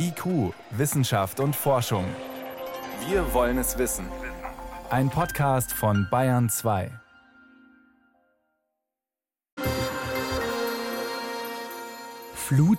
[0.00, 2.04] IQ, Wissenschaft und Forschung.
[3.08, 4.06] Wir wollen es wissen.
[4.90, 6.92] Ein Podcast von Bayern 2.
[12.32, 12.78] Flut,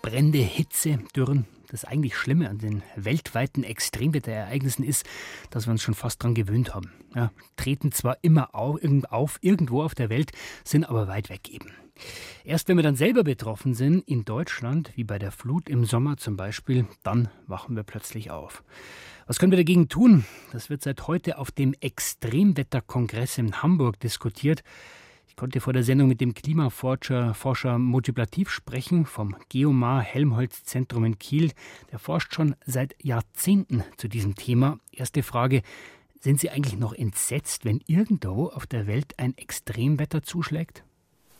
[0.00, 1.46] Brände, Hitze, Dürren.
[1.68, 5.04] Das eigentlich Schlimme an den weltweiten Extremwetterereignissen ist,
[5.50, 6.90] dass wir uns schon fast daran gewöhnt haben.
[7.14, 10.32] Ja, treten zwar immer auf, irgendwo auf der Welt,
[10.64, 11.70] sind aber weit weg eben.
[12.44, 16.16] Erst wenn wir dann selber betroffen sind, in Deutschland, wie bei der Flut im Sommer
[16.16, 18.62] zum Beispiel, dann wachen wir plötzlich auf.
[19.26, 20.24] Was können wir dagegen tun?
[20.52, 24.62] Das wird seit heute auf dem Extremwetterkongress in Hamburg diskutiert.
[25.26, 31.04] Ich konnte vor der Sendung mit dem Klimaforscher Forscher Multiplativ sprechen vom Geomar Helmholtz Zentrum
[31.04, 31.52] in Kiel.
[31.90, 34.78] Der forscht schon seit Jahrzehnten zu diesem Thema.
[34.92, 35.62] Erste Frage.
[36.20, 40.85] Sind Sie eigentlich noch entsetzt, wenn irgendwo auf der Welt ein Extremwetter zuschlägt?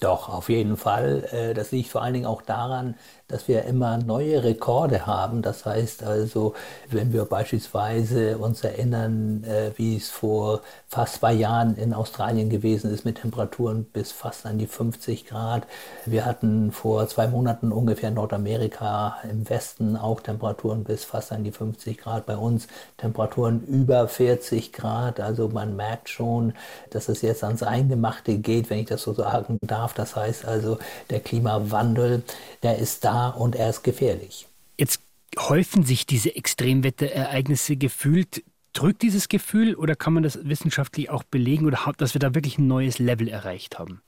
[0.01, 1.25] Doch, auf jeden Fall.
[1.33, 2.97] Äh, das liegt vor allen Dingen auch daran,
[3.29, 5.41] dass wir immer neue Rekorde haben.
[5.41, 6.55] Das heißt also,
[6.91, 12.93] wenn wir beispielsweise uns erinnern, äh, wie es vor fast zwei Jahren in Australien gewesen
[12.93, 15.67] ist mit Temperaturen bis fast an die 50 Grad.
[16.05, 21.43] Wir hatten vor zwei Monaten ungefähr in Nordamerika im Westen auch Temperaturen bis fast an
[21.43, 22.27] die 50 Grad.
[22.27, 25.21] Bei uns Temperaturen über 40 Grad.
[25.21, 26.53] Also man merkt schon,
[26.91, 29.95] dass es jetzt ans Eingemachte geht, wenn ich das so sagen darf darf.
[29.95, 30.79] Das heißt also,
[31.11, 32.23] der Klimawandel,
[32.63, 34.47] der ist da und er ist gefährlich.
[34.79, 35.01] Jetzt
[35.39, 38.43] häufen sich diese Extremwetterereignisse gefühlt.
[38.73, 42.59] Drückt dieses Gefühl oder kann man das wissenschaftlich auch belegen oder dass wir da wirklich
[42.59, 44.03] ein neues Level erreicht haben?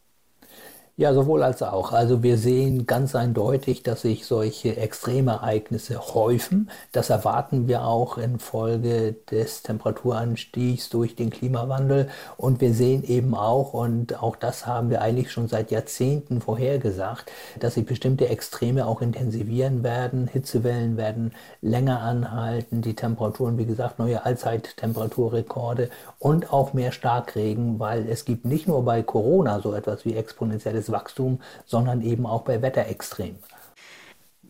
[1.01, 1.93] Ja, sowohl als auch.
[1.93, 6.71] Also wir sehen ganz eindeutig, dass sich solche Extremereignisse häufen.
[6.91, 12.09] Das erwarten wir auch infolge des Temperaturanstiegs durch den Klimawandel.
[12.37, 17.31] Und wir sehen eben auch, und auch das haben wir eigentlich schon seit Jahrzehnten vorhergesagt,
[17.61, 20.27] dass sich bestimmte Extreme auch intensivieren werden.
[20.27, 21.31] Hitzewellen werden
[21.63, 22.83] länger anhalten.
[22.83, 28.85] Die Temperaturen, wie gesagt, neue Allzeittemperaturrekorde und auch mehr Starkregen, weil es gibt nicht nur
[28.85, 33.39] bei Corona so etwas wie exponentielles Wachstum, sondern eben auch bei Wetterextremen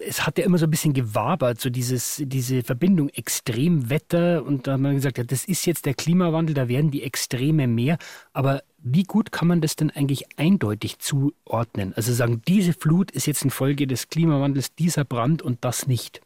[0.00, 4.44] es hat ja immer so ein bisschen gewabert, so dieses, diese Verbindung Extremwetter.
[4.44, 7.66] Und da hat man gesagt, ja, das ist jetzt der Klimawandel, da werden die Extreme
[7.66, 7.98] mehr.
[8.32, 11.94] Aber wie gut kann man das denn eigentlich eindeutig zuordnen?
[11.94, 16.20] Also sagen, diese Flut ist jetzt infolge des Klimawandels, dieser Brand und das nicht.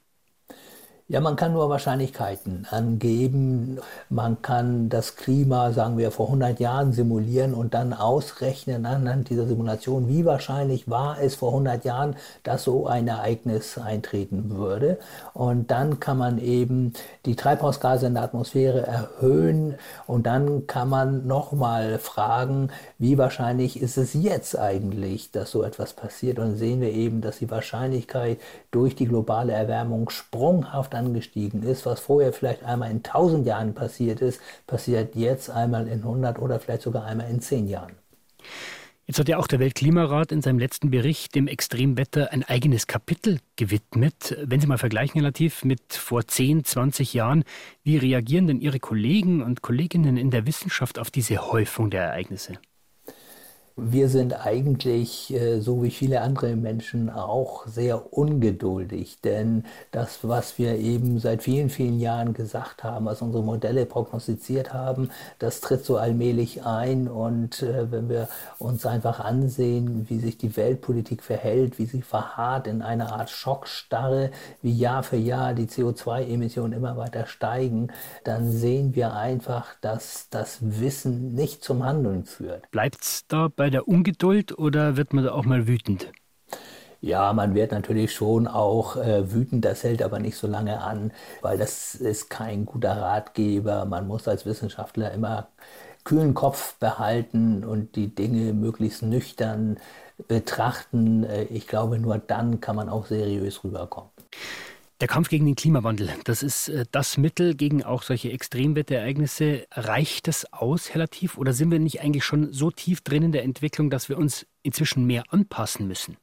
[1.12, 3.78] Ja, man kann nur Wahrscheinlichkeiten angeben.
[4.08, 9.46] Man kann das Klima, sagen wir, vor 100 Jahren simulieren und dann ausrechnen anhand dieser
[9.46, 14.98] Simulation, wie wahrscheinlich war es vor 100 Jahren, dass so ein Ereignis eintreten würde.
[15.34, 16.94] Und dann kann man eben
[17.26, 19.74] die Treibhausgase in der Atmosphäre erhöhen
[20.06, 25.92] und dann kann man nochmal fragen, wie wahrscheinlich ist es jetzt eigentlich, dass so etwas
[25.92, 26.38] passiert.
[26.38, 28.38] Und sehen wir eben, dass die Wahrscheinlichkeit
[28.70, 34.20] durch die globale Erwärmung sprunghaft angestiegen ist, was vorher vielleicht einmal in 1000 Jahren passiert
[34.20, 37.92] ist, passiert jetzt einmal in 100 oder vielleicht sogar einmal in 10 Jahren.
[39.06, 43.40] Jetzt hat ja auch der Weltklimarat in seinem letzten Bericht dem Extremwetter ein eigenes Kapitel
[43.56, 44.36] gewidmet.
[44.44, 47.42] Wenn Sie mal vergleichen, relativ mit vor 10, 20 Jahren,
[47.82, 52.54] wie reagieren denn Ihre Kollegen und Kolleginnen in der Wissenschaft auf diese Häufung der Ereignisse?
[53.76, 60.58] Wir sind eigentlich, äh, so wie viele andere Menschen auch, sehr ungeduldig, denn das, was
[60.58, 65.86] wir eben seit vielen, vielen Jahren gesagt haben, was unsere Modelle prognostiziert haben, das tritt
[65.86, 68.28] so allmählich ein und äh, wenn wir
[68.58, 74.32] uns einfach ansehen, wie sich die Weltpolitik verhält, wie sie verharrt in einer Art Schockstarre,
[74.60, 77.88] wie Jahr für Jahr die CO2-Emissionen immer weiter steigen,
[78.24, 82.70] dann sehen wir einfach, dass das Wissen nicht zum Handeln führt.
[82.70, 86.12] Bleibt es da bei der Ungeduld oder wird man da auch mal wütend?
[87.00, 91.12] Ja, man wird natürlich schon auch äh, wütend, das hält aber nicht so lange an,
[91.42, 93.84] weil das ist kein guter Ratgeber.
[93.84, 95.46] Man muss als Wissenschaftler immer
[96.02, 99.78] kühlen Kopf behalten und die Dinge möglichst nüchtern
[100.26, 101.22] betrachten.
[101.22, 104.10] Äh, ich glaube, nur dann kann man auch seriös rüberkommen.
[105.02, 109.66] Der Kampf gegen den Klimawandel, das ist äh, das Mittel gegen auch solche Extremwetterereignisse.
[109.72, 113.32] Reicht das aus, Herr Latif, oder sind wir nicht eigentlich schon so tief drin in
[113.32, 116.18] der Entwicklung, dass wir uns inzwischen mehr anpassen müssen?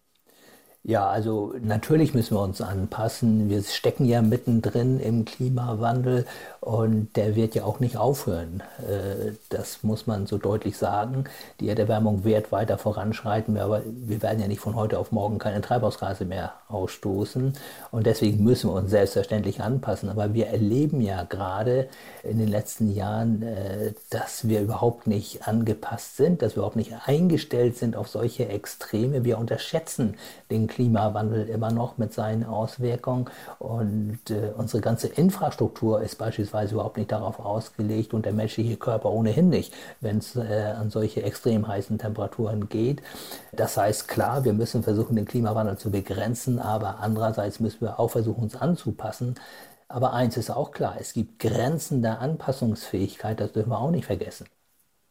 [0.84, 3.50] Ja, also natürlich müssen wir uns anpassen.
[3.50, 6.26] Wir stecken ja mittendrin im Klimawandel
[6.62, 8.64] und der wird ja auch nicht aufhören.
[8.80, 11.26] Äh, das muss man so deutlich sagen.
[11.60, 15.60] Die Erderwärmung wird weiter voranschreiten, aber wir werden ja nicht von heute auf morgen keine
[15.60, 17.54] Treibhausgase mehr ausstoßen.
[17.92, 20.08] Und deswegen müssen wir uns selbstverständlich anpassen.
[20.10, 21.90] Aber wir erleben ja gerade
[22.24, 26.94] in den letzten Jahren, äh, dass wir überhaupt nicht angepasst sind, dass wir überhaupt nicht
[27.06, 29.26] eingestellt sind auf solche Extreme.
[29.26, 30.16] Wir unterschätzen
[30.50, 33.26] den Klimawandel Klimawandel immer noch mit seinen Auswirkungen.
[33.60, 39.12] Und äh, unsere ganze Infrastruktur ist beispielsweise überhaupt nicht darauf ausgelegt und der menschliche Körper
[39.12, 43.02] ohnehin nicht, wenn es äh, an solche extrem heißen Temperaturen geht.
[43.52, 48.12] Das heißt, klar, wir müssen versuchen, den Klimawandel zu begrenzen, aber andererseits müssen wir auch
[48.12, 49.36] versuchen, uns anzupassen.
[49.90, 54.06] Aber eins ist auch klar, es gibt Grenzen der Anpassungsfähigkeit, das dürfen wir auch nicht
[54.06, 54.48] vergessen.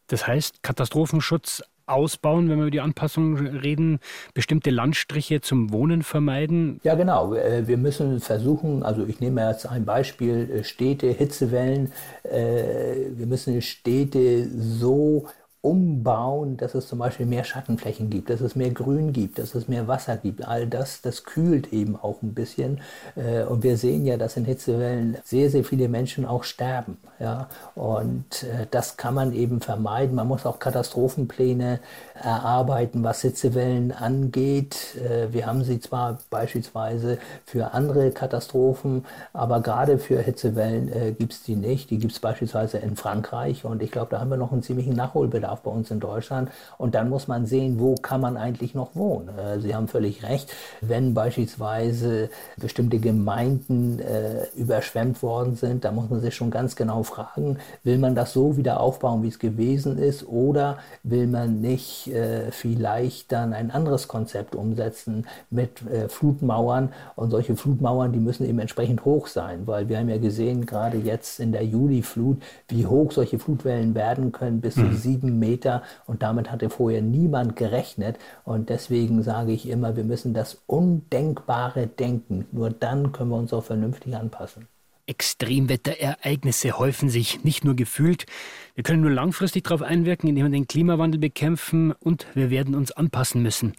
[0.06, 3.98] Das heißt, Katastrophenschutz ausbauen, wenn wir über die Anpassung reden,
[4.34, 6.80] bestimmte Landstriche zum Wohnen vermeiden?
[6.82, 7.34] Ja, genau.
[7.34, 11.92] Äh, wir müssen versuchen, also ich nehme jetzt ein Beispiel, äh, Städte, Hitzewellen.
[12.22, 15.26] Äh, wir müssen Städte so
[15.60, 19.66] umbauen, dass es zum Beispiel mehr Schattenflächen gibt, dass es mehr Grün gibt, dass es
[19.66, 20.46] mehr Wasser gibt.
[20.46, 22.80] All das, das kühlt eben auch ein bisschen.
[23.16, 26.96] Äh, und wir sehen ja, dass in Hitzewellen sehr, sehr viele Menschen auch sterben.
[27.18, 27.48] Ja?
[27.74, 30.14] Und äh, das kann man eben vermeiden.
[30.14, 31.80] Man muss auch Katastrophenpläne
[32.14, 34.96] erarbeiten, was Hitzewellen angeht.
[34.96, 41.42] Äh, wir haben sie zwar beispielsweise für andere Katastrophen, aber gerade für Hitzewellen gibt es
[41.42, 41.90] die nicht.
[41.90, 43.64] Die gibt es beispielsweise in Frankreich.
[43.64, 46.50] Und ich glaube, da haben wir noch einen ziemlichen Nachholbedarf Bedarf bei uns in Deutschland.
[46.76, 49.30] Und dann muss man sehen, wo kann man eigentlich noch wohnen.
[49.38, 56.10] Äh, Sie haben völlig recht, wenn beispielsweise bestimmte Gemeinden äh, überschwemmt worden sind, da muss
[56.10, 59.98] man sich schon ganz genau fragen, will man das so wieder aufbauen, wie es gewesen
[59.98, 66.90] ist, oder will man nicht äh, vielleicht dann ein anderes Konzept umsetzen mit äh, Flutmauern
[67.16, 70.98] und solche Flutmauern, die müssen eben entsprechend hoch sein, weil wir haben ja gesehen, gerade
[70.98, 74.92] jetzt in der Juliflut, wie hoch solche Flutwellen werden können, bis mhm.
[74.92, 80.04] zu sieben Meter und damit hatte vorher niemand gerechnet und deswegen sage ich immer, wir
[80.04, 82.46] müssen das Undenkbare denken.
[82.52, 84.66] Nur dann können wir uns auch vernünftig anpassen.
[85.08, 88.26] Extremwetterereignisse häufen sich nicht nur gefühlt.
[88.74, 92.92] Wir können nur langfristig darauf einwirken, indem wir den Klimawandel bekämpfen und wir werden uns
[92.92, 93.72] anpassen müssen.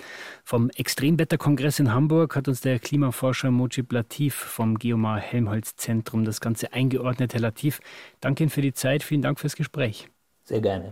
[0.43, 6.41] Vom Extremwetterkongress in Hamburg hat uns der Klimaforscher Mojib Latif vom Geomar Helmholtz Zentrum das
[6.41, 7.33] Ganze eingeordnet.
[7.33, 7.79] Herr Latif,
[8.19, 9.03] danke Ihnen für die Zeit.
[9.03, 10.09] Vielen Dank fürs Gespräch.
[10.45, 10.87] Sehr gerne.